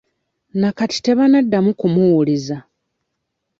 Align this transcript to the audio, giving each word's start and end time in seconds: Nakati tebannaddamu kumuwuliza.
Nakati 0.59 0.97
tebannaddamu 1.05 1.71
kumuwuliza. 1.79 2.57